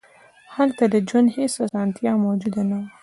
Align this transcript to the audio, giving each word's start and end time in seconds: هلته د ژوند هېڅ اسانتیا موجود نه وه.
هلته 0.55 0.83
د 0.93 0.95
ژوند 1.07 1.27
هېڅ 1.37 1.53
اسانتیا 1.65 2.11
موجود 2.25 2.55
نه 2.69 2.77
وه. 2.81 2.87